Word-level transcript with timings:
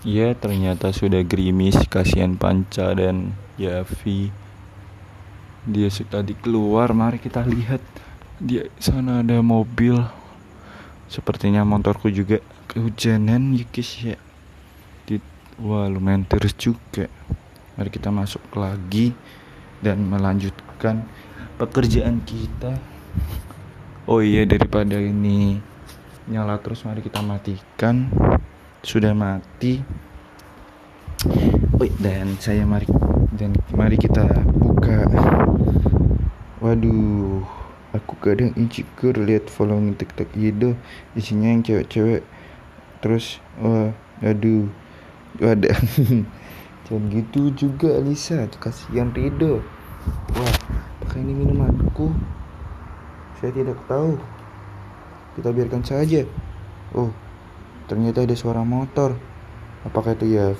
Ya 0.00 0.32
ternyata 0.32 0.96
sudah 0.96 1.20
gerimis 1.20 1.76
Kasihan 1.84 2.32
Panca 2.32 2.96
dan 2.96 3.36
Yavi. 3.60 4.32
Dia 5.68 5.92
tadi 5.92 6.32
keluar 6.40 6.96
Mari 6.96 7.20
kita 7.20 7.44
lihat. 7.44 7.84
Di 8.40 8.64
sana 8.80 9.20
ada 9.20 9.44
mobil. 9.44 10.00
Sepertinya 11.04 11.68
motorku 11.68 12.08
juga 12.08 12.40
kehujanan 12.72 13.52
ya 13.52 13.68
guys 13.68 13.90
ya. 14.00 14.16
Di, 15.04 15.20
Wah 15.60 15.84
lumayan 15.92 16.24
terus 16.24 16.56
juga. 16.56 17.04
Mari 17.76 17.92
kita 17.92 18.08
masuk 18.08 18.40
lagi 18.56 19.12
Dan 19.84 20.08
melanjutkan 20.08 21.04
pekerjaan 21.60 22.24
kita. 22.24 22.72
Oh 24.08 24.24
iya 24.24 24.48
daripada 24.48 24.96
ini 24.96 25.60
nyala 26.24 26.56
terus 26.56 26.88
mari 26.88 27.04
kita 27.04 27.20
matikan 27.20 28.08
sudah 28.80 29.12
mati. 29.12 29.84
Oh, 31.76 31.88
dan 32.00 32.36
saya 32.40 32.64
mari 32.64 32.88
dan 33.36 33.52
mari 33.76 34.00
kita 34.00 34.24
buka. 34.56 35.04
Waduh 36.60 37.44
aku 37.92 38.14
kadang 38.20 38.56
insecure 38.56 39.16
lihat 39.20 39.52
following 39.52 39.96
tiktok. 39.96 40.28
Itu 40.32 40.76
isinya 41.12 41.52
yang 41.52 41.64
cewek-cewek. 41.64 42.24
Terus 43.04 43.40
wah 43.60 43.92
aduh 44.24 44.68
ada. 45.40 45.76
Jangan 46.88 47.04
gitu 47.12 47.52
juga 47.52 48.00
Alisa. 48.00 48.48
Kasihan 48.56 49.12
Rido. 49.12 49.60
Wah 50.36 50.56
pakai 51.04 51.20
ini 51.20 51.36
minumanku. 51.36 52.16
Saya 53.40 53.52
tidak 53.52 53.76
tahu. 53.84 54.16
Kita 55.36 55.52
biarkan 55.52 55.84
saja. 55.84 56.24
Oh 56.96 57.12
Ternyata 57.90 58.22
ada 58.22 58.38
suara 58.38 58.62
motor. 58.62 59.18
Apakah 59.82 60.14
itu 60.14 60.30
Yavi? 60.30 60.54